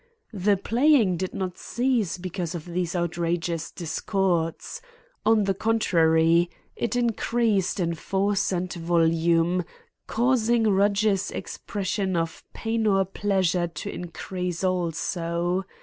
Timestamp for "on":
5.27-5.43